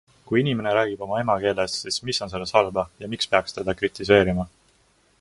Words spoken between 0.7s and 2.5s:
räägib oma emakeeles, siis mis on